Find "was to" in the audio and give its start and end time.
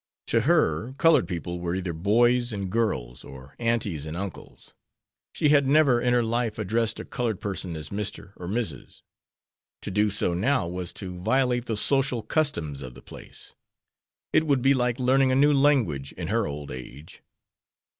10.67-11.21